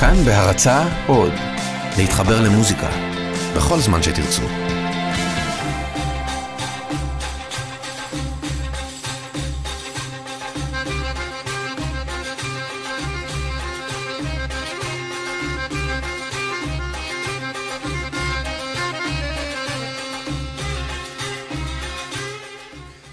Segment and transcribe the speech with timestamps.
[0.00, 1.32] כאן בהרצה עוד,
[1.98, 2.88] להתחבר למוזיקה,
[3.56, 4.42] בכל זמן שתרצו.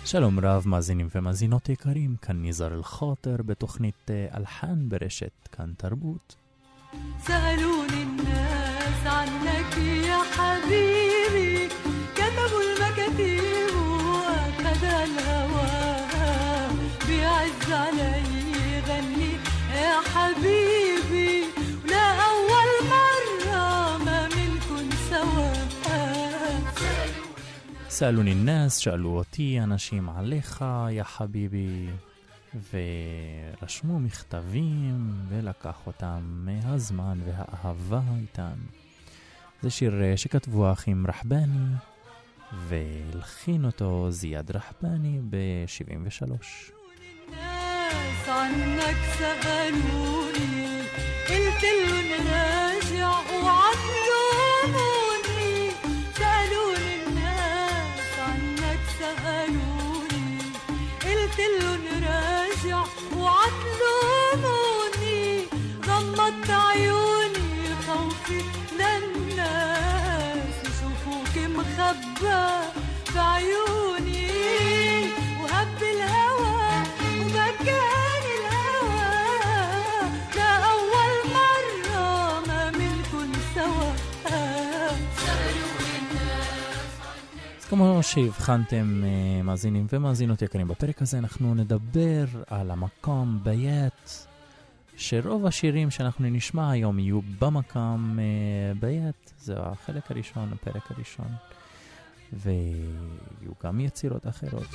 [0.05, 6.44] שלום רב, מאזינים ומאזינות יקרים, כאן ניזר אל-חוטר בתוכנית אלחן ברשת כאן תרבות.
[7.27, 9.77] سألوني الناس عنك
[10.07, 11.67] يا حبيبي
[12.15, 15.75] كتبوا المكاتيب وأخذ الهوى.
[17.07, 19.33] بيعز علي غني
[19.73, 21.43] يا حبيبي
[21.85, 25.53] ولا أول مرة ما منكم سوا.
[27.89, 31.89] سألوني الناس شقلوتي أنا شي معلخة يا حبيبي.
[32.72, 38.56] ורשמו מכתבים, ולקח אותם מהזמן והאהבה איתם.
[39.62, 41.74] זה שיר אה, שכתבו האחים רחבני,
[42.52, 46.80] והלחין אותו זיאד רחבני ב-73.
[47.90, 50.80] الناس عنك سألوني
[51.28, 53.12] قلت لهم راجع
[53.44, 54.70] وعلموني
[56.14, 60.38] سألوني الناس عنك سألوني
[61.02, 61.38] قلت
[66.24, 68.40] غمضت عيوني خوفي
[68.72, 72.42] للناس يشوفوك مخبى
[73.04, 74.26] في عيوني
[75.42, 76.82] وهب الهوى
[77.20, 79.10] وبكاني الهوى
[80.36, 83.92] لا أول مرة ما منكن سوا
[87.58, 94.26] אז כמו שהבחנתם, אה, מאזינים ומאזינות יקרים, בפרק הזה אנחנו נדבר על המקום בית,
[94.97, 101.27] שרוב השירים שאנחנו נשמע היום יהיו במקום אה, בית, זה החלק הראשון, הפרק הראשון,
[102.33, 104.67] ויהיו גם יצירות אחרות.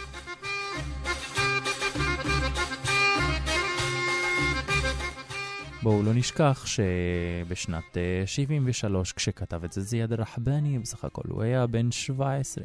[5.82, 11.66] בואו לא נשכח שבשנת אה, 73, כשכתב את זה זיאד רחבני, בסך הכל הוא היה
[11.66, 12.64] בן 17.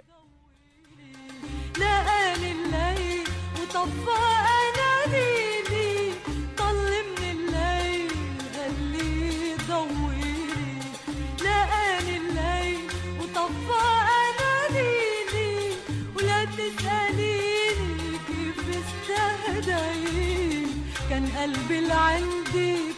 [21.44, 22.96] قلبي اللي عندك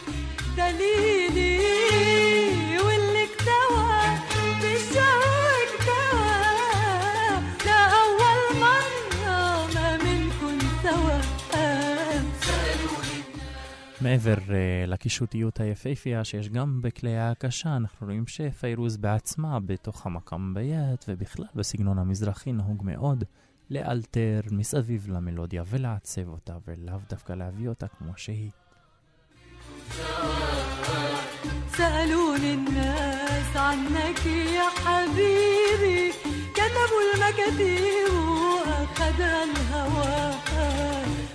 [0.57, 1.59] دليلي
[2.79, 4.01] واللي اكتوى
[4.61, 5.21] بالجو
[5.63, 6.33] اكتوى
[7.65, 11.19] لا أول مرة ما منكن سوا
[14.01, 21.05] מעבר uh, לקישוטיות היפהפייה שיש גם בכלי ההקשה, אנחנו רואים שפיירוז בעצמה בתוך המקם ביית,
[21.07, 23.23] ובכלל בסגנון המזרחי נהוג מאוד
[23.69, 28.51] לאלתר מסביב למלודיה ולעצב אותה, ולאו דווקא להביא אותה כמו שהיא.
[31.77, 36.11] سألوني الناس عنك يا حبيبي
[36.53, 40.33] كتبوا المكاتيب وأخد الهوى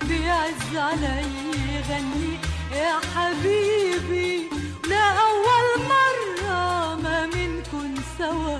[0.09, 1.23] بيعز علي
[1.75, 2.39] يغني
[2.73, 4.49] يا حبيبي
[4.89, 8.59] لا أول مرة ما منكن سوا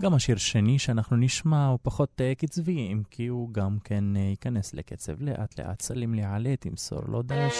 [0.00, 4.18] גם השיר שני שאנחנו נשמע הוא פחות uh, קצבי, אם כי הוא גם כן uh,
[4.18, 7.54] ייכנס לקצב לאט לאט, סלים לעלה, תמסור לו דש.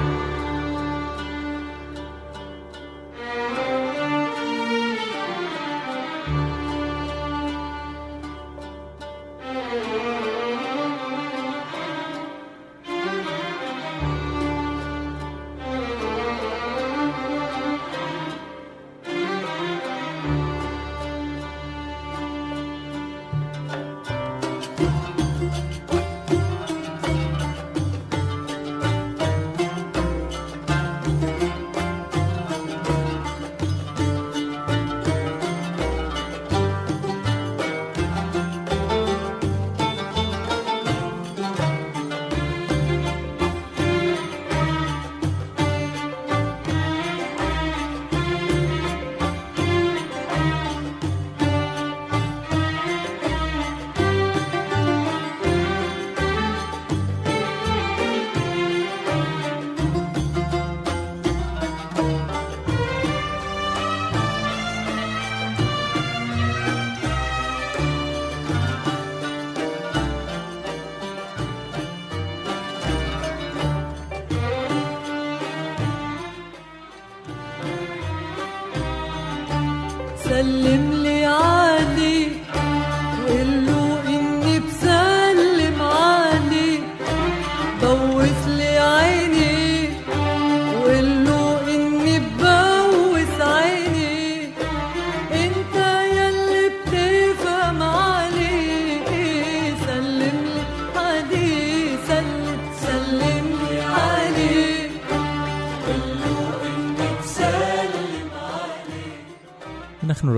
[0.00, 0.29] thank you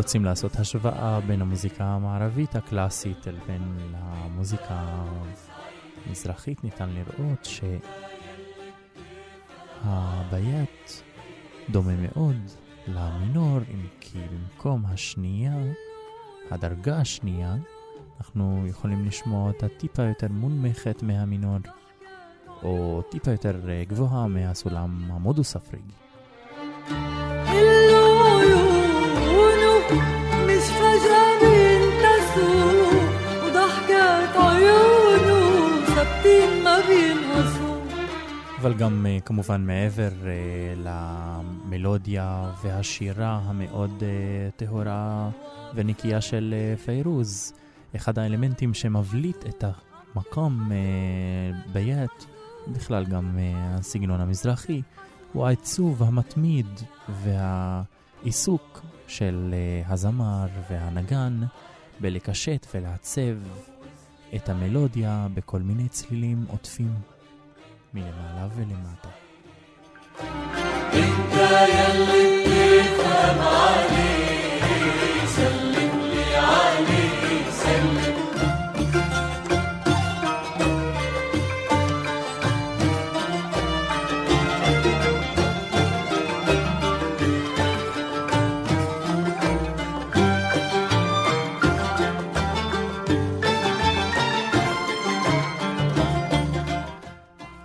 [0.03, 4.85] רוצים לעשות השוואה בין המוזיקה המערבית הקלאסית לבין המוזיקה
[6.07, 6.65] המזרחית.
[6.65, 7.49] ניתן לראות
[9.85, 10.91] שהביאת
[11.71, 12.37] דומה מאוד
[12.87, 15.57] למינור, אם כי במקום השנייה,
[16.51, 17.57] הדרגה השנייה,
[18.19, 21.59] אנחנו יכולים לשמוע אותה טיפה יותר מונמכת מהמינור,
[22.63, 25.93] או טיפה יותר אה, גבוהה מהסולם המודוס הפריגי.
[29.92, 33.02] اللي عيونه مش فجأة بينتسوا
[33.46, 37.78] وضحكات عيونه ثابتين ما بينقصوا
[38.62, 40.92] אבל גם אה, כמובן מעבר אה,
[41.68, 45.30] למלודיה והשירה המאוד אה, טהורה
[45.76, 47.54] ונקייה של אה, פיירוז,
[47.96, 49.64] אחד האלמנטים שמבליט את
[50.16, 50.78] המקום אה,
[51.74, 52.24] בייט,
[52.68, 54.82] בכלל גם אה, הסגנון המזרחי,
[55.34, 56.68] הוא העיצוב המתמיד
[58.23, 61.41] והעיסוק של אה, הזמר והנגן
[62.01, 63.37] בלקשט ולעצב
[64.35, 66.95] את המלודיה בכל מיני צלילים עוטפים
[67.95, 69.09] מלמעלה ולמטה.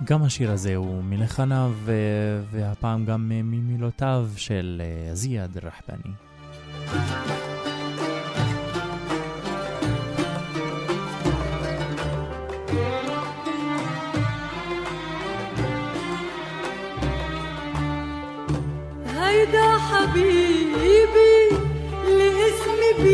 [0.07, 1.95] גם השיר הזה הוא מלחניו, אה,
[2.51, 6.13] והפעם גם אה, ממילותיו של אה, זיאד רחבני.
[19.07, 21.37] هيدا حبيبي
[22.05, 23.05] اللي اسمي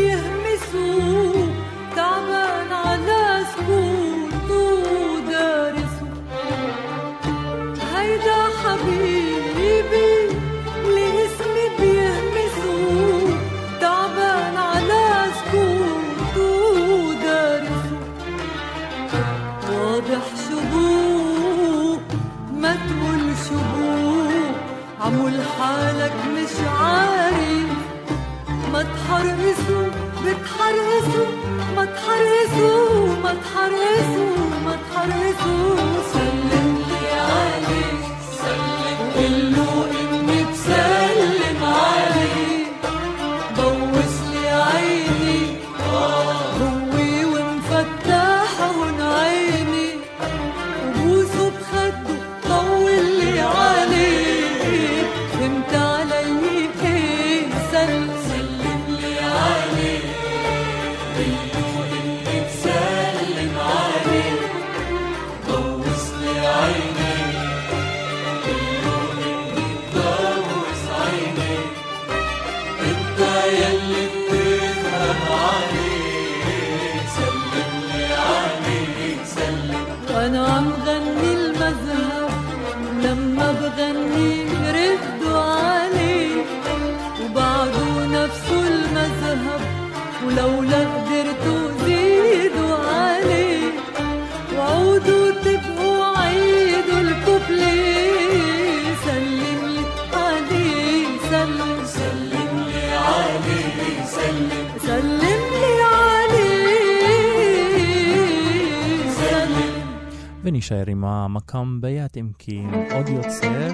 [111.13, 113.69] ונשאר עם המקם ביד, אם כי עם עוד יוצר.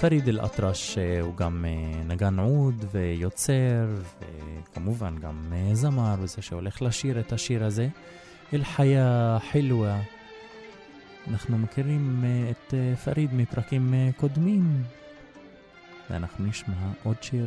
[0.00, 3.86] פריד אל-אטרש אה, הוא גם אה, נגן עוד ויוצר,
[4.70, 7.88] וכמובן גם אה, זמר, וזה שהולך לשיר את השיר הזה.
[8.52, 10.00] אל-חיה חילווה.
[11.30, 14.82] אנחנו מכירים אה, את אה, פריד מפרקים אה, קודמים,
[16.10, 17.46] ואנחנו נשמע עוד שיר.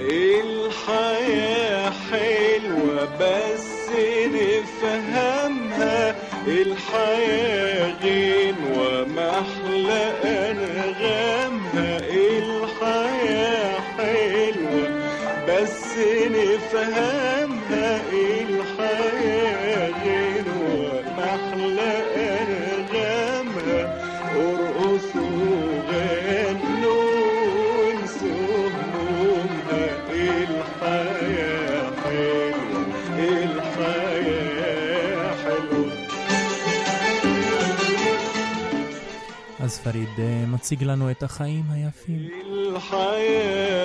[0.00, 6.15] الحياة حلوة بس عايزين نفهمها
[6.47, 14.89] الحياة غين ومحلى أنغامها الحياة حلوة
[15.47, 15.97] بس
[16.31, 17.44] نفهمها
[39.84, 42.28] פריד אה, מציג לנו את החיים היפים.
[42.46, 43.80] الحياة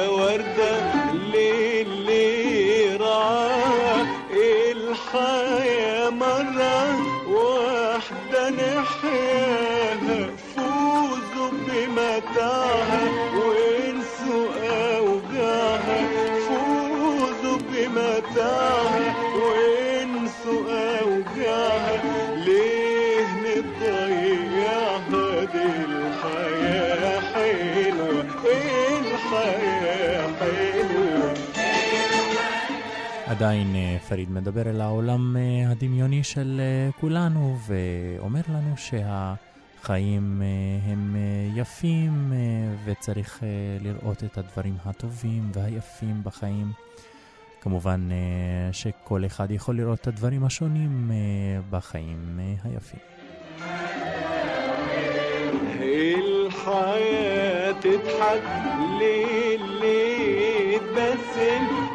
[33.39, 40.91] עדיין אה, פריד מדבר אל העולם אה, הדמיוני של אה, כולנו ואומר לנו שהחיים אה,
[40.91, 41.21] הם אה,
[41.62, 42.38] יפים אה,
[42.85, 43.47] וצריך אה,
[43.81, 46.71] לראות את הדברים הטובים והיפים בחיים.
[47.62, 48.17] כמובן אה,
[48.74, 51.15] שכל אחד יכול לראות את הדברים השונים אה,
[51.69, 53.00] בחיים אה, היפים.
[56.45, 58.43] الحياة تضحك
[59.00, 61.88] للي يتبسم واللي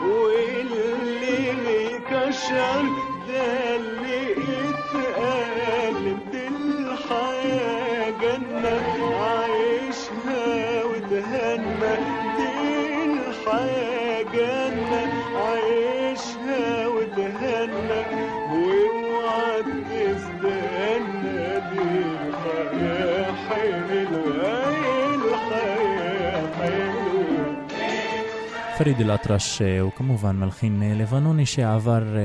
[2.34, 2.82] مكشر
[3.28, 4.33] ده اللي
[28.78, 32.20] פריד אל-אטרש אה, הוא כמובן מלחין אה, לבנוני שעבר אה,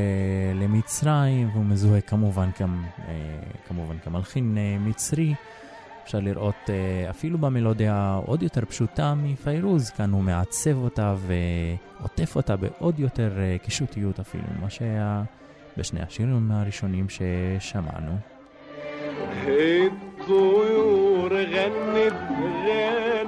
[0.55, 3.13] למצרים והוא מזוהה כמובן, כמ, אה,
[3.67, 5.33] כמובן כמלחין אה, מצרי.
[6.03, 12.55] אפשר לראות אה, אפילו במלודיה עוד יותר פשוטה מפיירוז, כאן הוא מעצב אותה ועוטף אותה
[12.55, 15.23] בעוד יותר אה, קישוטיות אפילו, מה שהיה
[15.77, 18.17] בשני השירים הראשונים ששמענו.
[19.47, 22.13] الطيور غنت
[22.65, 23.18] غني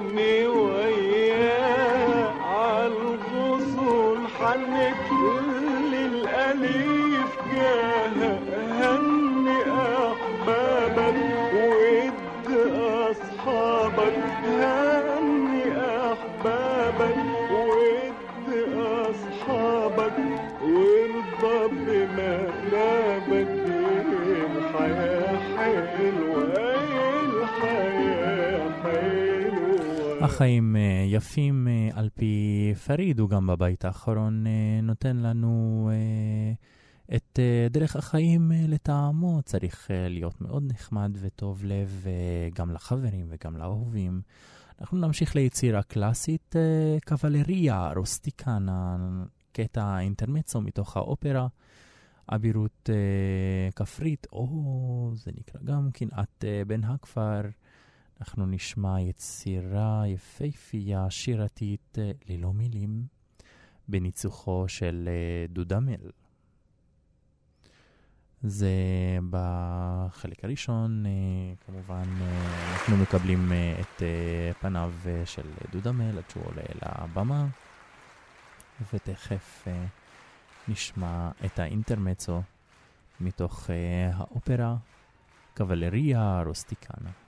[4.53, 8.42] عن كل الأليف جاهة
[30.43, 35.89] חיים אה, יפים אה, על פי פריד, הוא גם בבית האחרון אה, נותן לנו
[37.15, 39.41] את דרך החיים לטעמו.
[39.45, 42.05] צריך להיות מאוד נחמד וטוב לב
[42.55, 44.21] גם לחברים וגם לאהובים.
[44.81, 46.55] אנחנו נמשיך ליצירה קלאסית,
[47.07, 48.97] קוולריה, רוסטיקנה,
[49.51, 51.47] קטע אינטרמצו מתוך האופרה.
[52.29, 52.89] אבירות
[53.75, 57.41] כפרית, או זה נקרא גם כן, קנאת בן הכפר.
[58.23, 63.05] אנחנו נשמע יצירה יפהפייה, שירתית, אה, ללא מילים,
[63.87, 66.09] בניצוחו של אה, דודה מל.
[68.43, 68.69] זה
[69.29, 71.11] בחלק הראשון, אה,
[71.65, 72.03] כמובן
[72.73, 73.51] אנחנו מקבלים
[73.81, 74.01] את
[74.59, 74.93] פניו
[75.25, 77.47] של דודה מל עד שהוא עולה לבמה,
[78.93, 79.67] ותכף
[80.67, 82.41] נשמע את האינטרמצו
[83.19, 83.69] מתוך
[84.13, 84.75] האופרה
[85.53, 87.09] קבלריה רוסטיקנה.
[87.09, 87.22] ♪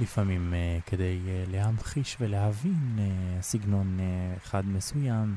[0.00, 3.98] לפעמים uh, כדי uh, להמחיש ולהבין uh, סגנון
[4.36, 5.36] אחד מסוים,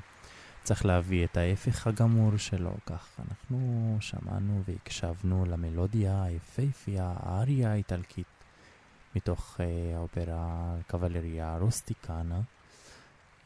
[0.63, 2.77] צריך להביא את ההפך הגמור שלו.
[2.85, 8.27] כך אנחנו שמענו והקשבנו למלודיה היפהפייה, האריה האיטלקית,
[9.15, 9.59] מתוך
[9.95, 12.41] האופרה קבלריה רוסטיקנה.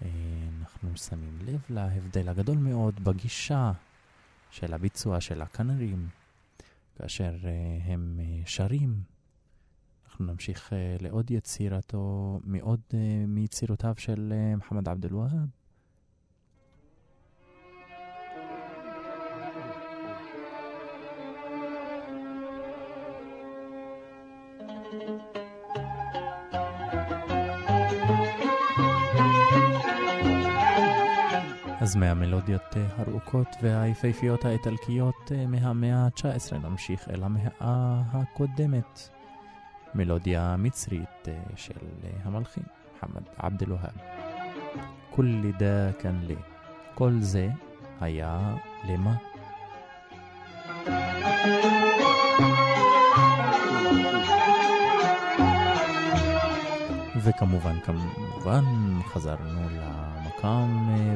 [0.01, 3.71] אנחנו שמים לב להבדל הגדול מאוד בגישה
[4.51, 6.07] של הביצוע של הקנרים,
[6.97, 7.33] כאשר
[7.85, 9.14] הם שרים.
[10.15, 12.95] אנחנו נמשיך uh, לעוד יצירתו, מעוד uh,
[13.27, 15.47] מיצירותיו של uh, מוחמד עבד אל-והאב.
[31.79, 39.14] אז מהמלודיות הארוכות והיפהפיות האיטלקיות אה, מהמאה ה-19 נמשיך אל המאה הקודמת.
[39.95, 41.73] מלודיה מצרית אה, של
[42.23, 43.97] המלחין, מוחמד עבד אל-והאב.
[45.09, 46.35] כולי דה כאן לי.
[46.95, 47.49] כל זה
[48.01, 48.55] היה
[48.87, 49.15] למה?
[57.23, 58.63] וכמובן, כמובן,
[59.05, 61.15] חזרנו למקם אה,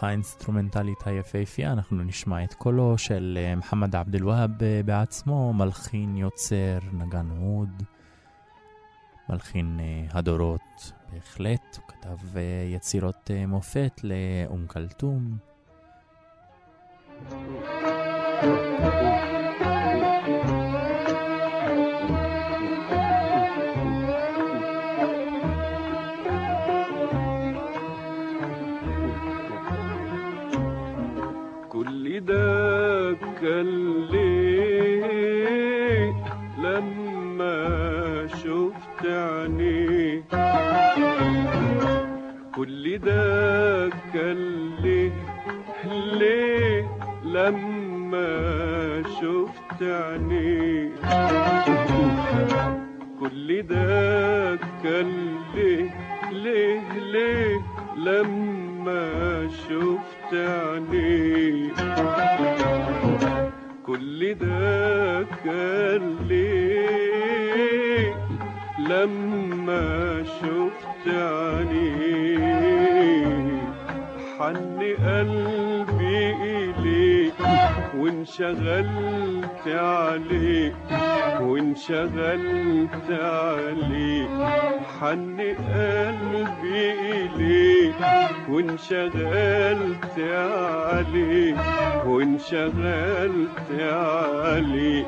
[0.00, 6.16] הפתיחה האינסטרומנטלית היפהפייה, אנחנו נשמע את קולו של אה, מוחמד עבד אל-והאב אה, בעצמו, מלחין,
[6.16, 7.82] יוצר, נגן עוד,
[9.28, 12.38] מלחין אה, הדורות בהחלט, הוא כתב
[12.74, 15.36] יצירות מופת לאום כלתום.
[20.40, 20.59] كل
[34.40, 36.14] ليه
[36.58, 40.24] لما شفت عينيك
[42.54, 45.12] كل ده كان ليه
[46.18, 46.88] ليه
[47.24, 50.92] لما شفت عينيك
[53.20, 55.10] كل ده كان
[55.54, 55.90] ليه
[56.32, 56.80] ليه
[57.12, 57.60] ليه
[57.96, 61.80] لما شفت عينيك
[63.90, 68.14] كل ده كان ليه
[68.78, 72.50] لما شفت عينيك.
[74.40, 77.34] حن قلبي إليك
[77.96, 80.74] وانشغلت عليك
[81.40, 84.30] وانشغلت عليك.
[85.00, 85.38] حن
[85.74, 88.00] قلبي إليك
[88.48, 91.56] وانشغلت عليك
[92.06, 95.06] وانشغلت عليك.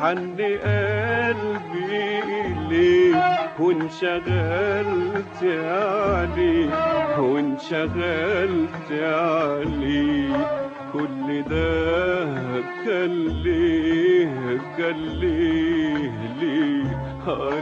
[0.00, 3.16] حن قلبي إليك
[3.60, 10.46] وانشغلت عليك وانشغلت عليك
[10.92, 12.24] كل ده
[12.84, 17.60] كان ليه كان ليه؟ ليه آه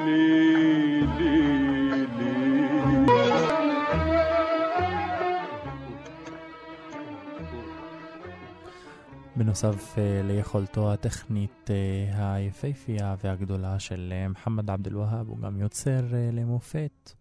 [9.36, 11.76] בנוסף אה, ליכולתו הטכנית אה,
[12.36, 17.12] היפהפייה והגדולה של אה, מוחמד עבד אל-והאב, הוא גם יוצר אה, למופת.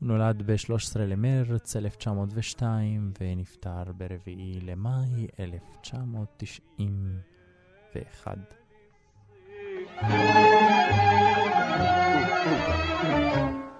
[0.00, 4.30] הוא נולד ב-13 למרץ 1902 ונפטר ב-4
[4.62, 8.38] למאי 1991.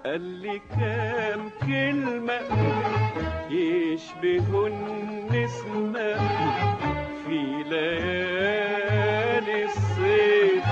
[0.03, 2.39] قال لي كام كلمة
[3.49, 6.15] يشبهوا النسمة
[7.25, 10.65] في ليالي الصيف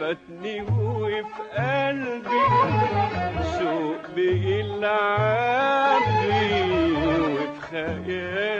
[0.00, 2.44] فاتني وفي قلبي
[3.58, 8.58] شوق بيلعب بي وفي خيالي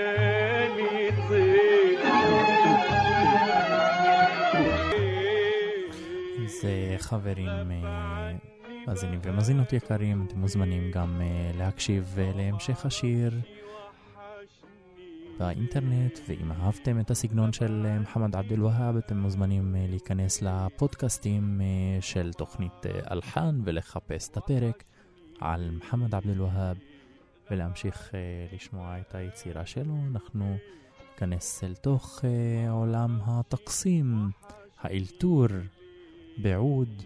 [6.63, 8.33] طير חברים, אה,
[8.87, 13.33] מאזינים ומאזינות יקרים, אתם מוזמנים גם אה, להקשיב אה, להמשך השיר
[15.40, 21.62] באינטרנט, ואם אהבתם את הסגנון של אה, מוחמד עבד אל-והאב, אתם מוזמנים אה, להיכנס לפודקאסטים
[21.62, 24.84] אה, של תוכנית אלחן ולחפש את הפרק
[25.40, 26.78] על מוחמד עבד אל-והאב
[27.52, 28.12] ולהמשיך
[28.54, 29.96] לשמוע את היצירה שלו.
[30.12, 30.58] אנחנו
[31.12, 32.22] ניכנס אל תוך
[32.70, 34.30] עולם הטקסים,
[34.80, 35.48] האלתור,
[36.38, 37.04] בעוד,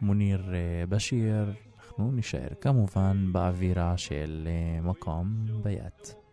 [0.00, 0.42] מוניר
[0.88, 1.52] בשיר.
[1.78, 4.48] אנחנו נישאר כמובן באווירה של
[4.82, 6.23] מקום ביאת.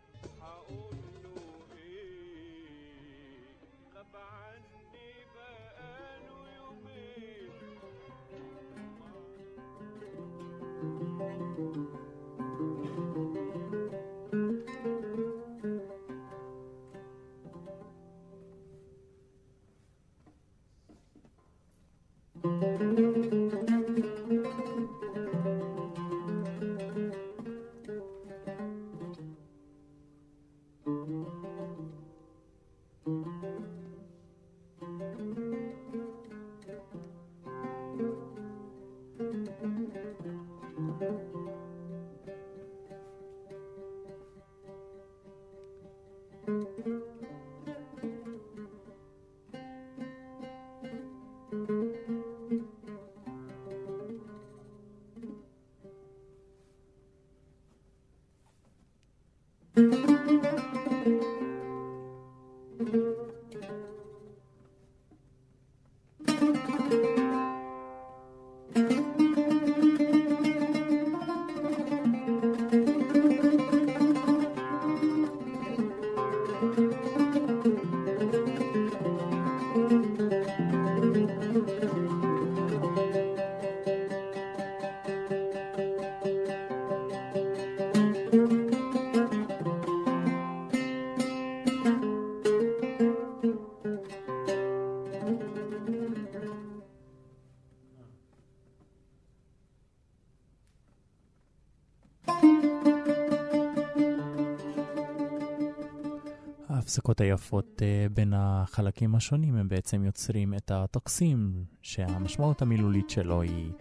[106.92, 113.72] ההפסקות היפות אה, בין החלקים השונים הם בעצם יוצרים את הטקסים שהמשמעות המילולית שלו היא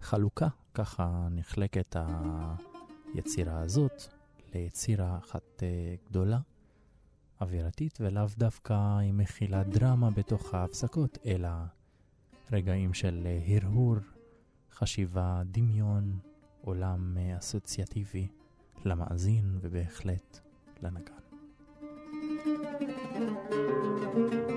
[0.00, 1.96] חלוקה, ככה נחלקת
[3.14, 4.02] היצירה הזאת
[4.54, 6.38] ליצירה אחת אה, גדולה,
[7.40, 11.48] אווירתית, ולאו דווקא היא מכילה דרמה בתוך ההפסקות, אלא
[12.52, 13.96] רגעים של אה, הרהור,
[14.72, 16.18] חשיבה, דמיון,
[16.60, 18.28] עולם אסוציאטיבי
[18.84, 20.40] למאזין ובהחלט
[20.82, 21.27] לנגן.
[22.28, 22.42] thank
[24.32, 24.47] you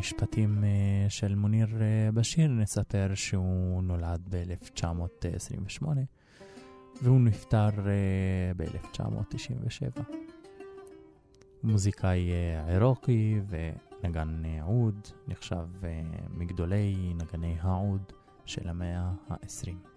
[0.00, 5.86] המשפטים uh, של מוניר uh, בשיר, נספר שהוא נולד ב-1928
[7.02, 7.78] והוא נפטר uh,
[8.56, 10.00] ב-1997.
[11.62, 12.30] מוזיקאי
[12.68, 15.66] עירוקי ונגן עוד, נחשב
[16.30, 18.12] מגדולי נגני העוד
[18.44, 19.89] של המאה ה-20.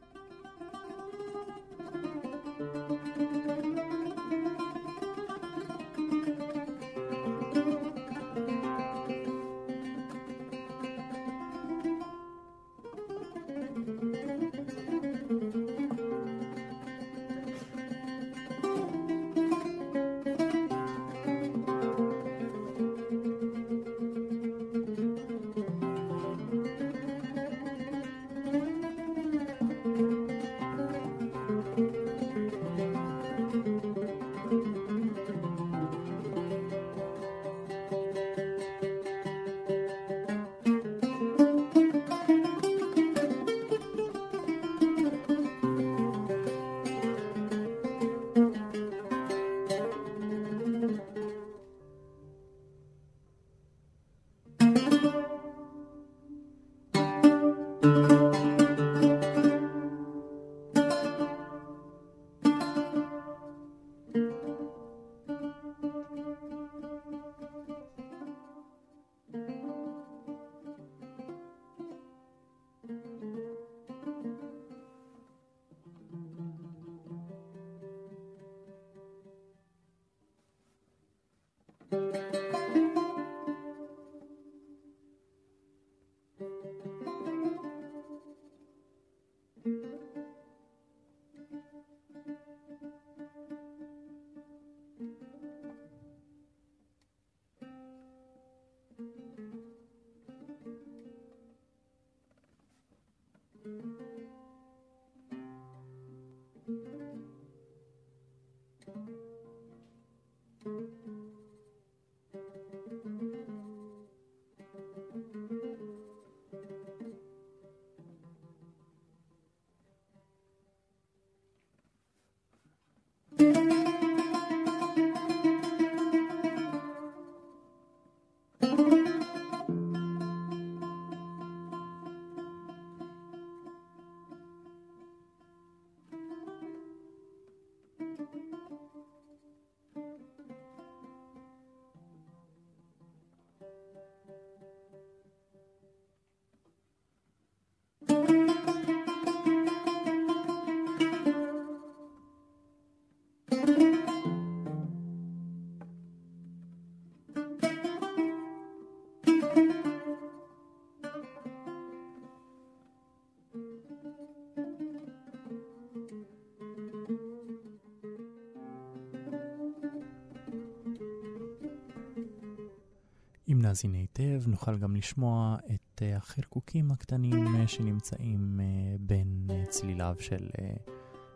[173.73, 180.15] אם נאזין היטב, נוכל גם לשמוע את אה, החרקוקים הקטנים אה, שנמצאים אה, בין צליליו
[180.19, 180.49] של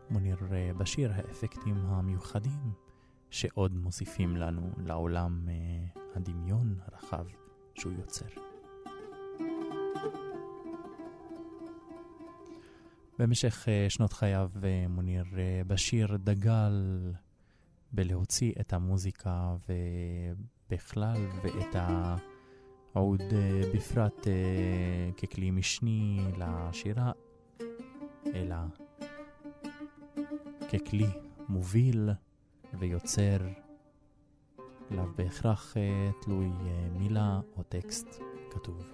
[0.09, 0.37] מוניר
[0.77, 2.71] בשיר, האפקטים המיוחדים
[3.29, 5.47] שעוד מוסיפים לנו לעולם
[6.15, 7.25] הדמיון הרחב
[7.75, 8.25] שהוא יוצר.
[13.19, 14.49] במשך שנות חייו
[14.89, 15.25] מוניר
[15.67, 17.11] בשיר דגל
[17.91, 19.55] בלהוציא את המוזיקה
[20.69, 21.75] ובכלל ואת
[22.95, 27.11] העוד אה, בפרט אה, ככלי משני לשירה,
[28.33, 28.55] אלא
[30.69, 31.07] ככלי
[31.49, 32.09] מוביל
[32.79, 33.37] ויוצר,
[34.91, 36.49] לאו בהכרח אה, תלוי
[36.91, 38.07] מילה או טקסט
[38.51, 38.87] כתוב.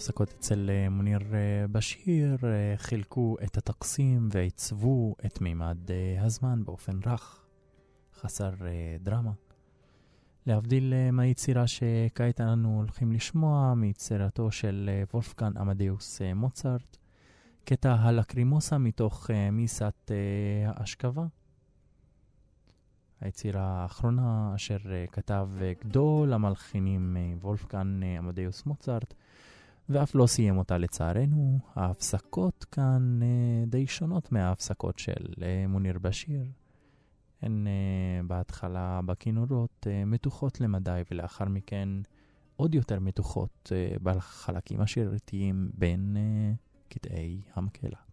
[0.00, 5.78] ההפסקות אצל אה, מוניר אה, בשיר אה, חילקו את הטקסים ועיצבו את מימד
[6.20, 7.44] הזמן באופן רך,
[8.14, 8.50] חסר
[9.00, 9.32] דרמה.
[10.46, 16.96] להבדיל מהיצירה שכעת אנו הולכים לשמוע, מיצירתו של וולפגן עמדיוס מוצרט,
[17.64, 20.10] קטע הלקרימוסה מתוך מיסת
[20.66, 21.26] האשכבה.
[23.20, 24.78] היצירה האחרונה אשר
[25.12, 25.48] כתב
[25.84, 29.14] גדול המלחינים וולפגן אה, עמדיוס מוצרט,
[29.90, 31.58] ואף לא סיים אותה לצערנו.
[31.74, 36.44] ההפסקות כאן אה, די שונות מההפסקות של אה, מוניר בשיר.
[37.42, 41.88] הן אה, בהתחלה בכינורות אה, מתוחות למדי, ולאחר מכן
[42.56, 46.52] עוד יותר מתוחות אה, בחלקים השירתיים בין אה,
[46.88, 48.09] קטעי המקהלה.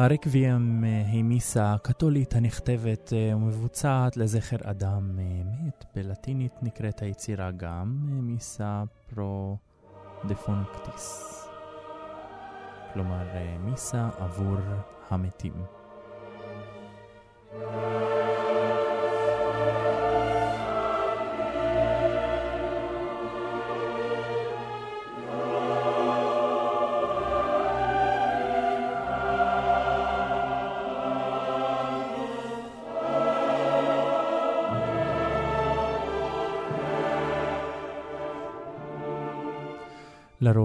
[0.00, 5.84] הרקבים אה, היא מיסה קתולית הנכתבת אה, ומבוצעת לזכר אדם אה, מת.
[5.94, 8.82] בלטינית נקראת היצירה גם מיסה
[9.14, 9.56] פרו
[10.28, 11.36] דפונקטיס.
[12.92, 13.26] כלומר,
[13.64, 14.56] מיסה עבור
[15.10, 15.79] המתים.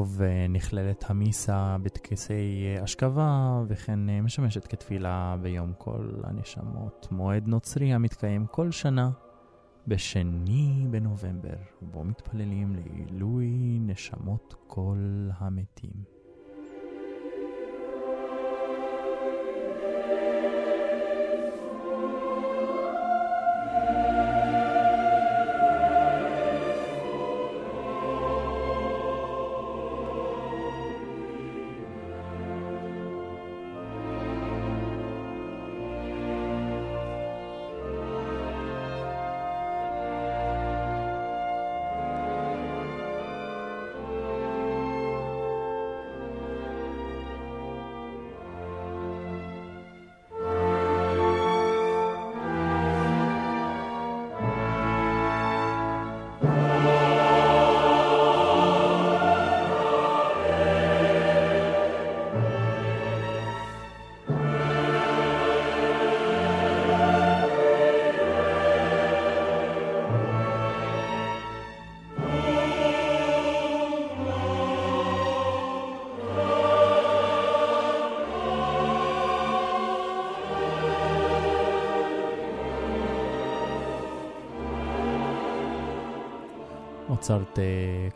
[0.05, 7.47] לרוב אה, נכללת המיסה בטקסי אה, אשכבה וכן אה, משמשת כתפילה ביום כל הנשמות, מועד
[7.47, 9.09] נוצרי המתקיים כל שנה
[9.87, 16.03] בשני בנובמבר, ובו מתפללים לעילוי נשמות כל המתים.
[87.26, 87.59] מוצרט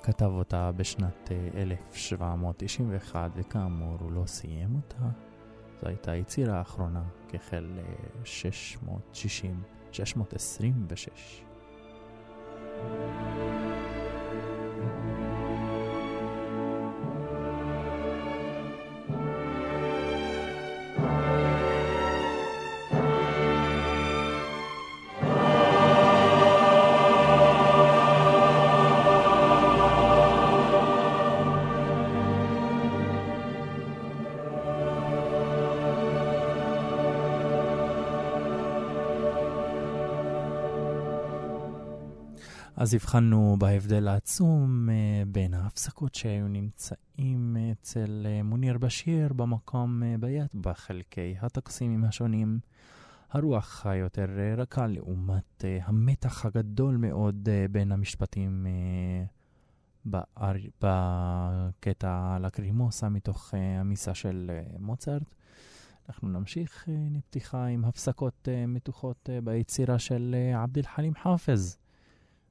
[0.04, 5.06] כתב אותה בשנת 1791, וכאמור הוא לא סיים אותה.
[5.82, 7.66] זו הייתה היצירה האחרונה כחל
[8.24, 11.44] 660, 626.
[42.90, 44.94] אז הבחנו בהבדל העצום uh,
[45.28, 52.60] בין ההפסקות שהיו נמצאים אצל uh, מוניר בשיר במקום uh, ביד בחלקי הטקסימים השונים.
[53.32, 54.26] הרוח היותר
[54.58, 58.68] רכה לעומת המתח הגדול מאוד בין המשפטים.
[60.82, 65.36] בקטע לקרימוסה מתוך המיסה של מוצרט.
[66.10, 71.78] אנחנו נמשיך נפתיחה עם הפסקות מתוחות ביצירה של עבד אל חלים חאפז.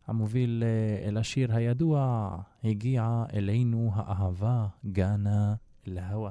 [0.08, 2.30] המוביל אה, אל השיר הידוע,
[2.64, 5.54] הגיעה אלינו האהבה, גאנה
[5.86, 6.30] להווה.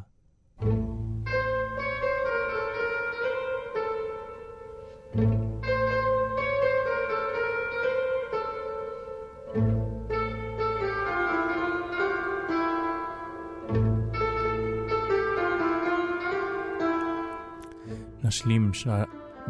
[18.24, 18.88] נשלים ש...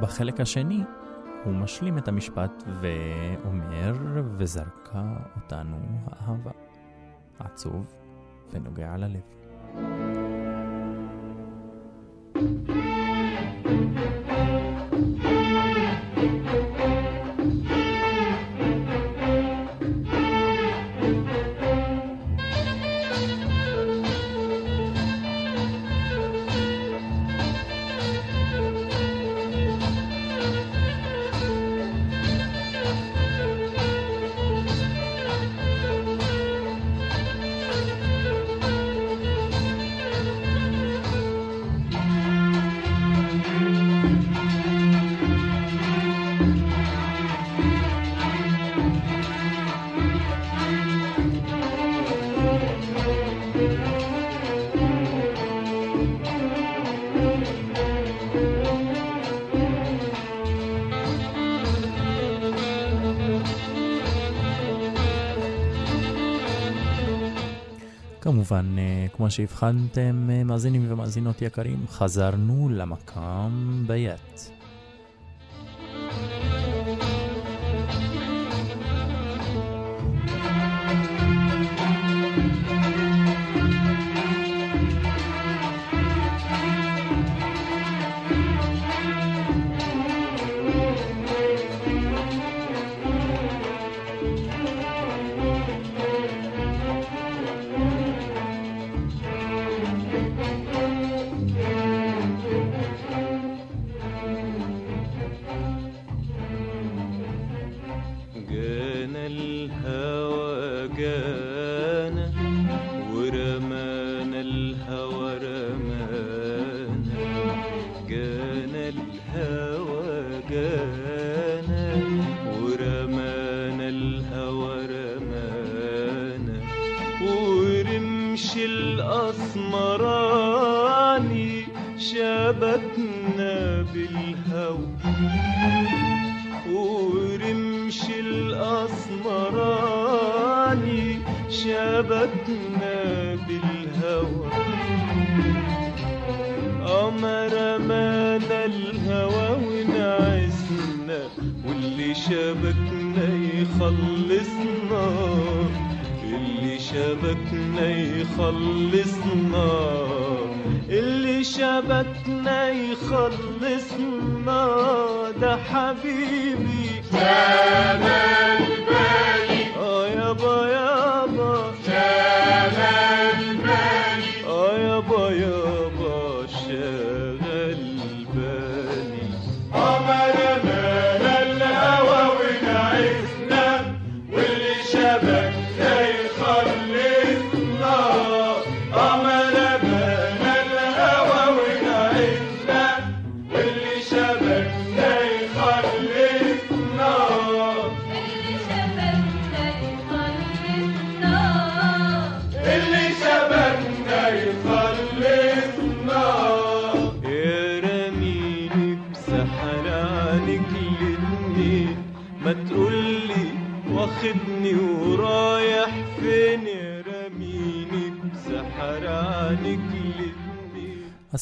[0.02, 0.84] בחלק השני
[1.48, 3.94] הוא משלים את המשפט ואומר,
[4.38, 6.52] וזרקה אותנו האהבה.
[7.40, 7.94] עצוב
[8.54, 9.22] ונוגע ללב.
[12.36, 12.77] וכמובן,
[68.78, 74.57] אה, כמו שהבחנתם, אה, מאזינים ומאזינות יקרים, חזרנו למקם ביית.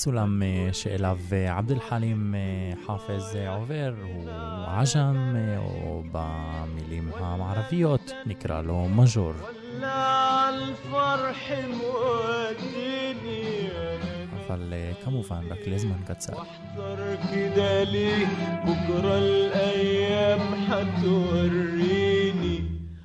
[0.05, 2.41] הסולם אה, שאליו אה, עבד אל-חלים אה,
[2.87, 4.31] חאפז אה, עובר הוא
[4.67, 9.33] עג'ם, אה, או במילים המערביות נקרא לו מז'ור.
[9.79, 16.33] ولا الفرح موديني انا אבל אה, כמובן רק לזמן קצר.
[16.37, 18.27] واحذر كده ليه
[18.67, 22.65] بكرة الأيام هتوريني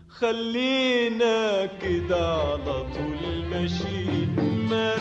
[0.09, 4.35] خلينا كده على طول ماشيين
[4.69, 4.95] ما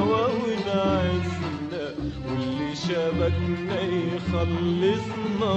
[0.00, 1.84] الهوى ونعسنا
[2.26, 5.54] واللي شبكنا يخلصنا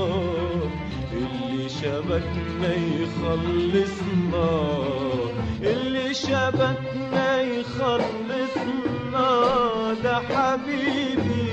[1.13, 4.49] اللي شبكنا يخلصنا
[5.61, 9.29] اللي شبكنا يخلصنا.
[10.03, 11.43] ده حبيبي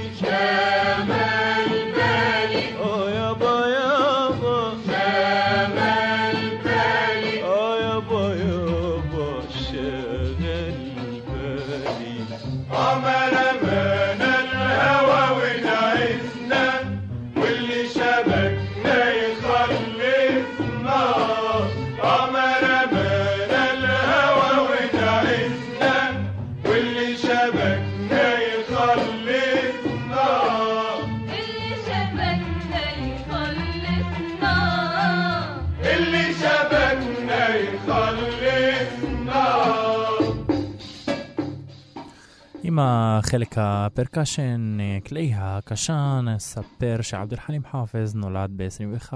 [42.80, 49.12] החלק הפרקשן, אה, כלי הקשן, אספר שעבד אל-חלים חאפז נולד ב-21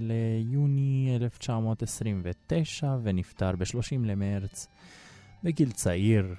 [0.00, 4.66] ליוני 1929 ונפטר ב-30 למרץ
[5.44, 6.34] בגיל צעיר,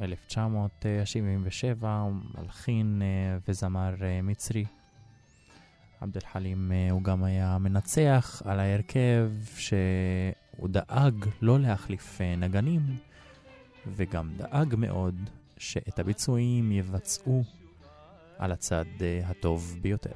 [0.00, 4.64] 1977, הוא מלחין אה, וזמר אה, מצרי.
[6.00, 12.80] עבד אל-חלים אה, הוא גם היה מנצח על ההרכב שהוא דאג לא להחליף אה, נגנים
[13.96, 15.14] וגם דאג מאוד
[15.57, 17.43] שאת הביצועים יבצעו
[18.39, 20.11] על הצד אה, הטוב ביותר.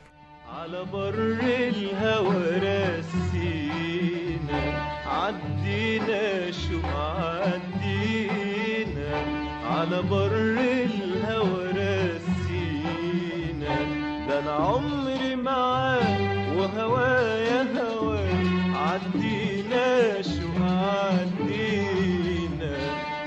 [0.49, 2.57] على بر الهوى
[2.97, 4.61] رسينا
[5.05, 6.79] عدينا شو
[7.87, 9.15] عدينا
[9.63, 10.33] على بر
[10.85, 11.71] الهوى
[12.67, 13.75] رسينا
[14.27, 16.19] ده انا عمري معاك
[16.57, 18.45] وهوايا هواك
[18.75, 22.73] عدينا شو عدينا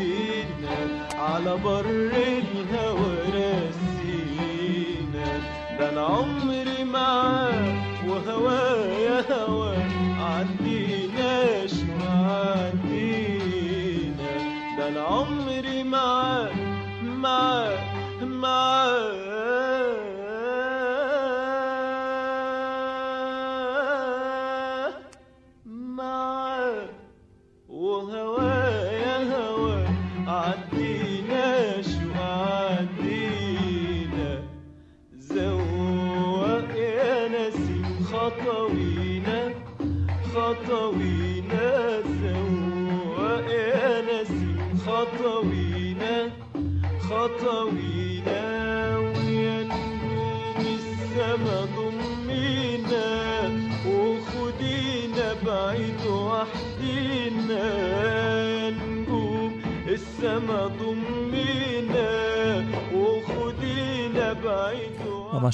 [1.18, 5.28] على بر الهوى رسينا
[5.80, 7.71] ده أنا عمري معاك
[8.22, 8.62] الهوى
[9.04, 9.76] يا هوى
[10.20, 13.52] عديناش وعدينا
[14.78, 16.56] ده العمر معاك
[17.04, 19.31] معاك معاك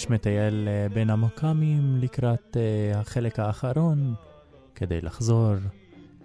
[0.07, 4.15] ממש מטייל אה, בין המקאמים לקראת אה, החלק האחרון
[4.75, 5.55] כדי לחזור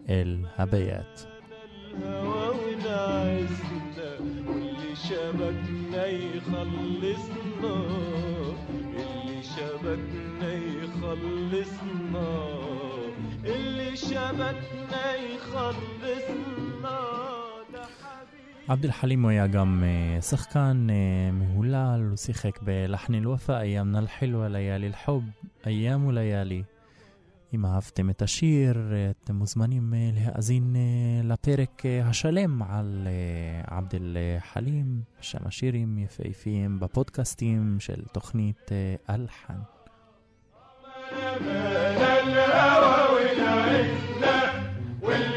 [0.09, 1.25] אל הביית.
[1.97, 4.09] الهوى ونعزنا
[4.47, 7.75] واللي شبكنا يخلصنا
[8.99, 12.29] اللي شبكنا يخلصنا
[13.45, 15.90] اللي شبكنا يخلصنا ده حبيبي
[18.67, 23.99] עבד אל חלים הוא היה גם אה, שחקן אה, מהולל, הוא שיחק בלחני אל-ופא, איימנה
[23.99, 25.23] אל-חילווה, ליאלי אל-חוב,
[25.65, 26.63] איימו ליאלי.
[27.53, 33.77] אם אהבתם את השיר, אה, אתם מוזמנים אה, להאזין אה, לפרק אה, השלם על אה,
[33.77, 34.17] עבד אל
[34.53, 39.59] חלים, שם השירים יפהפיים בפודקאסטים של תוכנית אה, אלחן.
[45.03, 45.30] اللي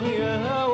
[0.00, 0.69] 永远。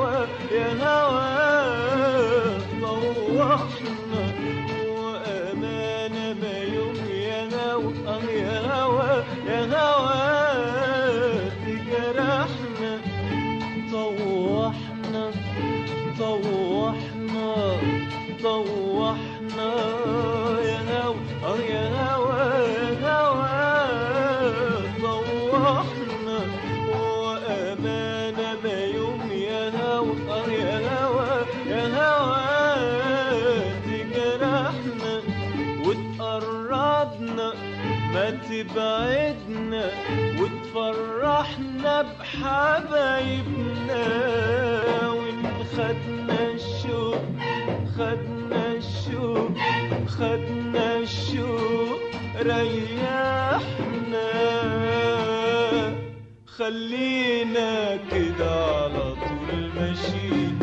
[56.66, 60.58] خلينا كده على طول ماشيين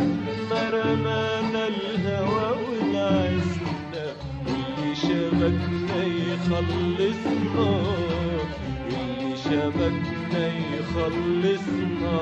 [0.49, 4.05] ما رمانا الهوى ونعسنا
[4.45, 7.71] واللي شبكنا يخلصنا.
[8.89, 10.45] اللي شبكنا
[10.75, 12.19] يخلصنا.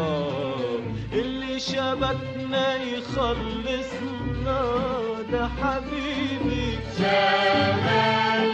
[1.13, 4.59] اللي شبكنا يخلصنا.
[5.31, 6.67] ده حبيبي.
[6.97, 8.50] شغال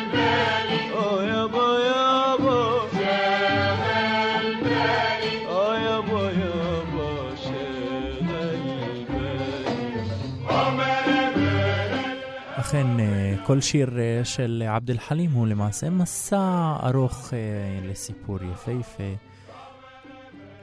[13.48, 19.14] כל שיר אה, של עבד אל חלים הוא למעשה מסע ארוך אה, לסיפור יפהפה.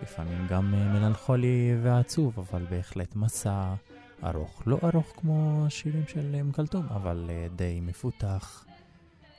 [0.02, 3.74] לפעמים גם אה, מלנכולי ועצוב, אבל בהחלט מסע
[4.24, 4.62] ארוך.
[4.66, 8.64] לא ארוך כמו שירים של כלתום, אבל די מפותח,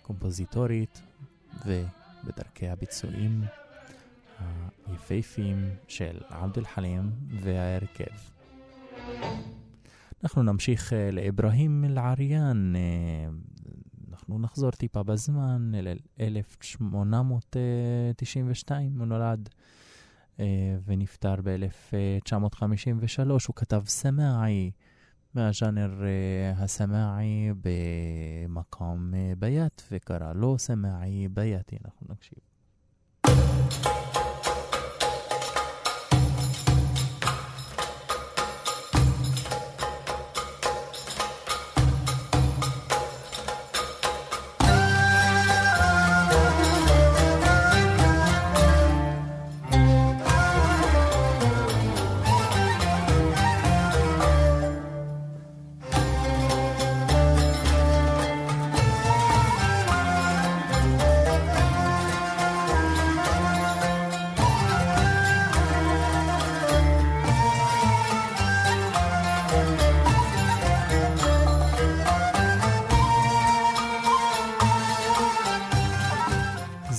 [0.01, 1.01] קומפוזיטורית
[1.65, 3.43] ובדרכי הביצועים
[4.87, 8.15] היפהפיים של עבד אל חלים וההרכב.
[10.23, 12.81] אנחנו נמשיך אה, לאברהים אל-עריאן, אה,
[14.11, 19.49] אנחנו נחזור טיפה בזמן, ל-1892 הוא נולד
[20.39, 24.71] אה, ונפטר ב-1953, הוא כתב סמאעי,
[25.33, 31.77] מהז'אנר אה, הסמאעי במקום אה, ביאט, וקרא לו סמאעי ביאטי.
[31.85, 32.54] אנחנו נקשיב.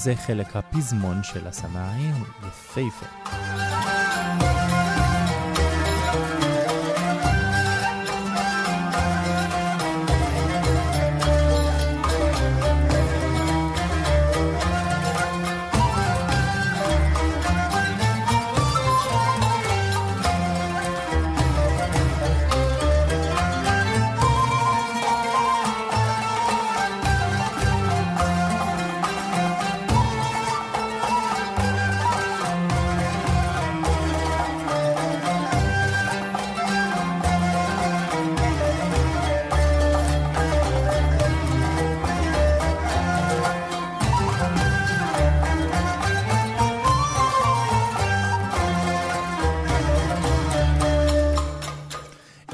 [0.06, 3.06] זה חלק הפזמון של הסמאעי, הוא יפהפה.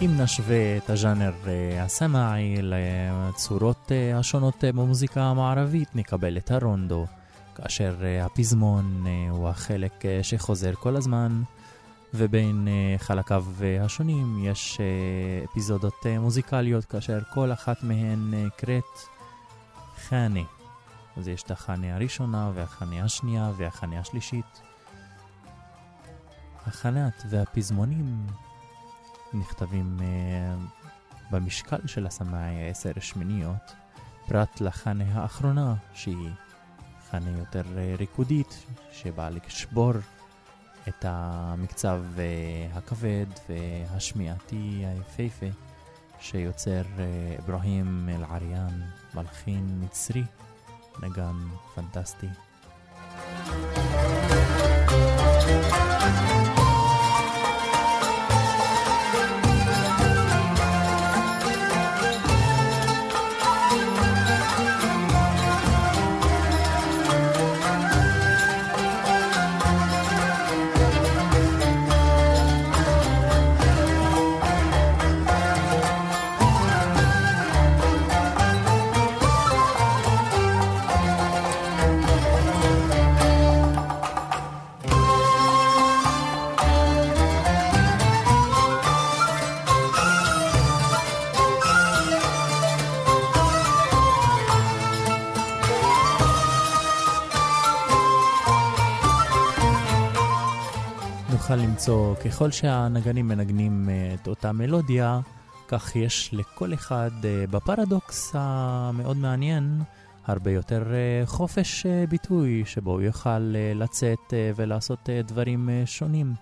[0.04, 7.06] אם נשווה את הז'אנר אה, הסמאעי לצורות אה, השונות אה, במוזיקה המערבית, נקבל את הרונדו,
[7.54, 11.42] כאשר הפזמון הוא החלק שחוזר כל הזמן,
[12.14, 13.44] ובין חלקיו
[13.80, 14.78] השונים יש
[15.44, 18.98] אפיזודות מוזיקליות, כאשר כל אחת מהן נקראת
[20.08, 20.42] חנה.
[21.16, 24.62] אז יש את החנה הראשונה והחנה השנייה והחנה השלישית.
[26.66, 28.26] החנת והפזמונים
[29.34, 30.82] נכתבים uh,
[31.30, 33.72] במשקל של הסמאי עשר שמיניות,
[34.26, 36.30] פרט לחנה האחרונה שהיא
[37.10, 39.92] חנה יותר uh, ריקודית, שבאה לשבור
[40.88, 45.46] את המקצב uh, הכבד והשמיעתי היפהפה
[46.20, 46.82] שיוצר
[47.38, 48.80] אברהים אל-עריאן,
[49.14, 50.24] מלחין מצרי,
[51.02, 51.36] נגן
[51.74, 52.28] פנטסטי.
[53.46, 54.41] נוכל
[101.72, 105.20] למצוא, ככל שהנגנים מנגנים אה, את אותה מלודיה,
[105.68, 109.82] כך יש לכל אחד אה, בפרדוקס המאוד מעניין
[110.26, 116.34] הרבה יותר אה, חופש ביטוי, שבו הוא יוכל לצאת ולעשות דברים שונים.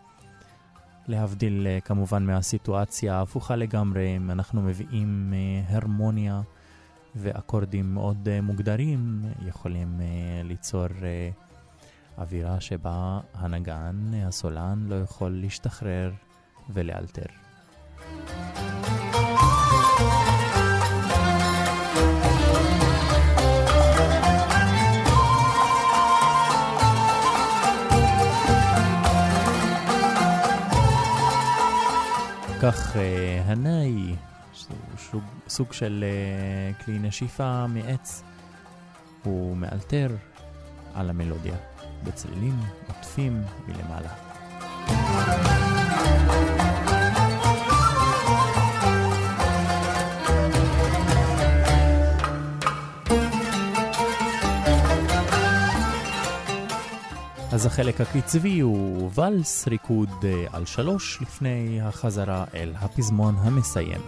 [1.08, 5.34] להבדיל כמובן מהסיטואציה ההפוכה לגמרי, אם אנחנו מביאים
[5.68, 6.40] הרמוניה
[7.16, 10.00] ואקורדים מאוד מוגדרים, יכולים
[10.44, 10.86] ליצור
[12.20, 16.12] אווירה שבה הנגן, הסולן, לא יכול להשתחרר
[16.70, 17.22] ולאלתר.
[32.62, 34.14] כך אה, הנאי,
[35.48, 38.22] סוג של אה, כלי נשיפה מעץ,
[39.24, 40.08] הוא מאלתר
[40.94, 41.69] על המלודיה
[42.04, 44.10] בצלילים עוטפים מלמעלה.
[57.52, 64.00] אז החלק הקצבי הוא ואלס ריקוד אה, על שלוש לפני החזרה אל הפזמון המסיים.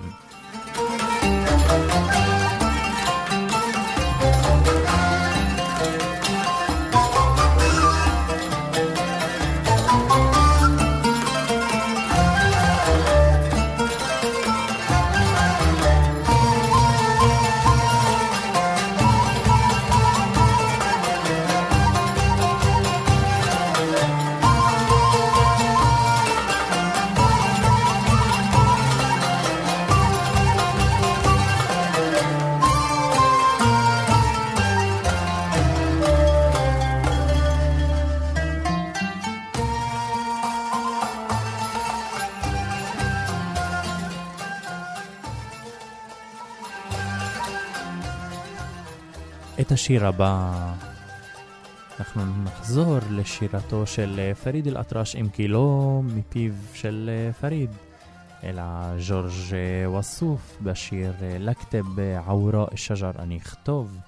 [49.63, 50.53] את השיר הבא
[51.99, 57.71] אנחנו נחזור לשירתו של אה, פריד אל-אטרש, אם כי לא מפיו של אה, פריד,
[58.45, 58.63] אלא
[59.09, 61.85] ג'ורג' אה, וסוף בשיר לכתב
[62.27, 63.99] עורה א-שג'ר, אני אכתוב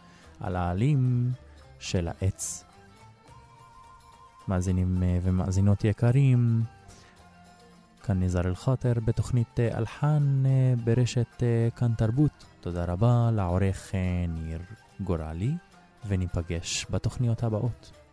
[0.41, 1.33] על העלים
[1.79, 2.65] של העץ.
[4.49, 6.63] מאזינים ומאזינות יקרים,
[8.03, 10.43] כאן ניזר אל-חאטר בתוכנית אלחן
[10.85, 11.43] ברשת
[11.77, 12.45] כאן תרבות.
[12.61, 13.95] תודה רבה לעורך
[14.29, 14.59] ניר
[15.01, 15.55] גורלי.
[16.07, 18.04] וניפגש בתוכניות הבאות.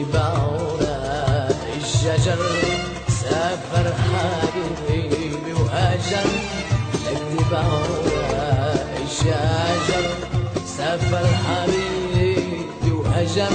[0.00, 2.38] يباونا الشجر
[3.08, 6.28] سافر حبيبي وهاجر
[7.40, 8.74] يباونا
[9.04, 10.04] الشجر
[10.76, 13.52] سافر حبيبي وهاجر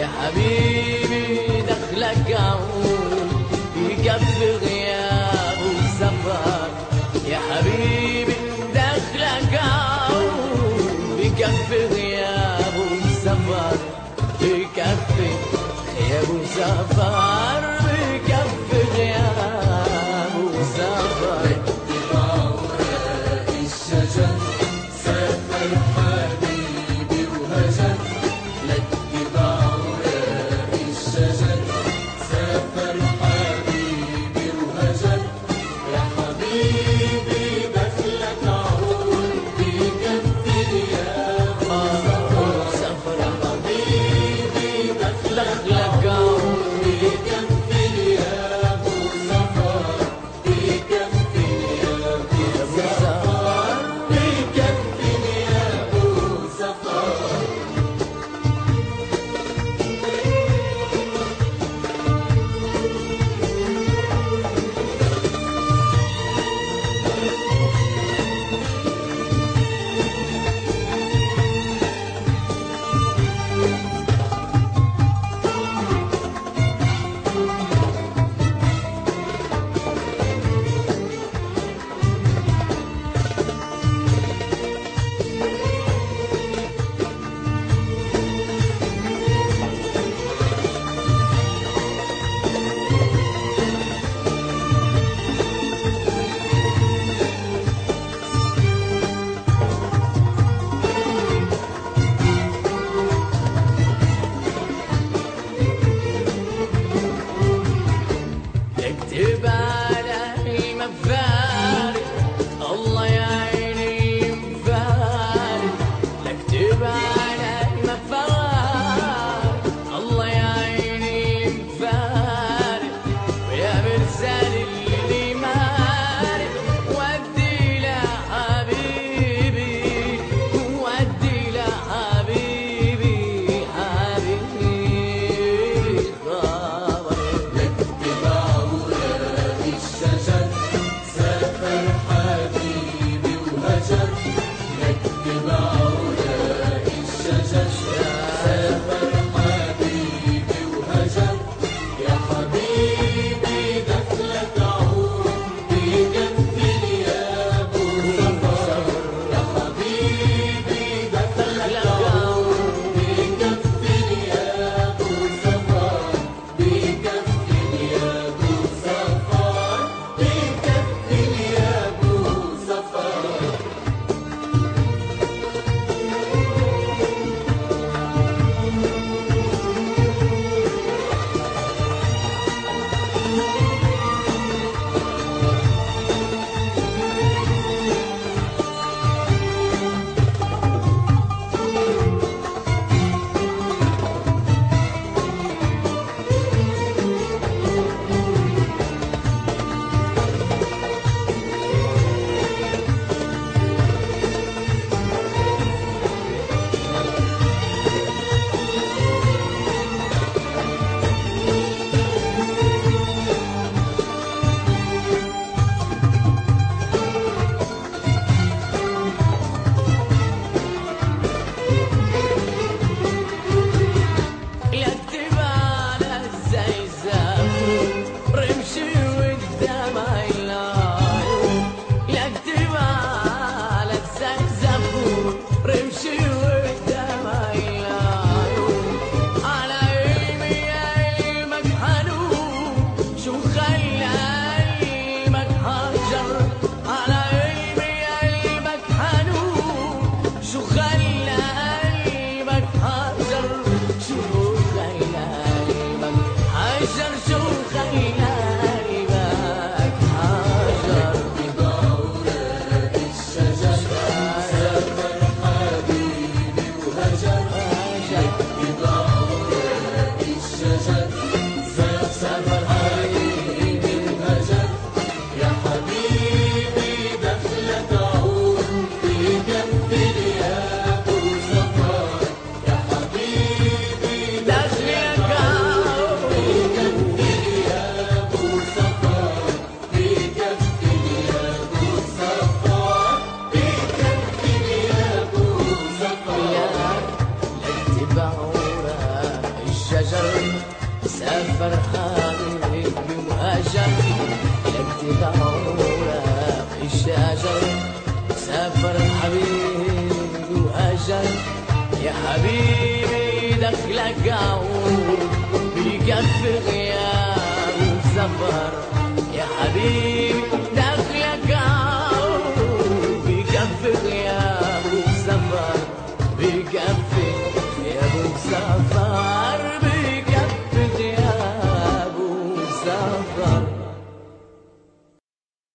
[0.00, 3.28] يا حبيبي دخلك عون
[3.90, 6.68] يقف غياب وسفر
[7.28, 8.34] يا حبيبي
[8.74, 11.99] دخلك عون يقف غياب